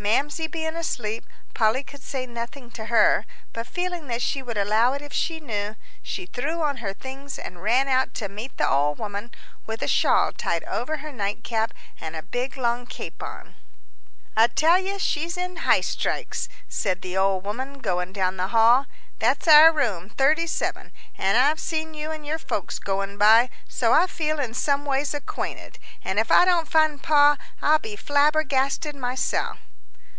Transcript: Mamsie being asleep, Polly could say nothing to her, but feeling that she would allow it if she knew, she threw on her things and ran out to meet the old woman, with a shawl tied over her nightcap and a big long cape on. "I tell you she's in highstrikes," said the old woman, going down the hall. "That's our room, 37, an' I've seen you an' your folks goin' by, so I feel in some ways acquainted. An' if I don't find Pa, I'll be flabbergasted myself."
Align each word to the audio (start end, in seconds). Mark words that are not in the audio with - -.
Mamsie 0.00 0.46
being 0.46 0.76
asleep, 0.76 1.26
Polly 1.54 1.82
could 1.82 2.02
say 2.04 2.24
nothing 2.24 2.70
to 2.70 2.84
her, 2.86 3.26
but 3.52 3.66
feeling 3.66 4.06
that 4.06 4.22
she 4.22 4.40
would 4.44 4.56
allow 4.56 4.92
it 4.92 5.02
if 5.02 5.12
she 5.12 5.40
knew, 5.40 5.74
she 6.02 6.24
threw 6.26 6.62
on 6.62 6.76
her 6.76 6.92
things 6.94 7.36
and 7.36 7.62
ran 7.64 7.88
out 7.88 8.14
to 8.14 8.28
meet 8.28 8.56
the 8.58 8.68
old 8.68 8.98
woman, 9.00 9.30
with 9.66 9.82
a 9.82 9.88
shawl 9.88 10.30
tied 10.30 10.62
over 10.64 10.98
her 10.98 11.10
nightcap 11.12 11.74
and 12.00 12.14
a 12.14 12.22
big 12.22 12.56
long 12.56 12.86
cape 12.86 13.20
on. 13.24 13.56
"I 14.36 14.46
tell 14.46 14.78
you 14.78 15.00
she's 15.00 15.36
in 15.36 15.56
highstrikes," 15.56 16.48
said 16.68 17.02
the 17.02 17.16
old 17.16 17.42
woman, 17.44 17.80
going 17.80 18.12
down 18.12 18.36
the 18.36 18.48
hall. 18.48 18.86
"That's 19.18 19.48
our 19.48 19.72
room, 19.72 20.10
37, 20.10 20.92
an' 21.16 21.34
I've 21.36 21.60
seen 21.60 21.92
you 21.92 22.12
an' 22.12 22.22
your 22.24 22.38
folks 22.38 22.78
goin' 22.78 23.18
by, 23.18 23.50
so 23.68 23.92
I 23.92 24.06
feel 24.06 24.38
in 24.38 24.54
some 24.54 24.84
ways 24.84 25.12
acquainted. 25.12 25.80
An' 26.04 26.18
if 26.18 26.30
I 26.30 26.44
don't 26.44 26.68
find 26.70 27.02
Pa, 27.02 27.36
I'll 27.60 27.80
be 27.80 27.96
flabbergasted 27.96 28.94
myself." 28.94 29.58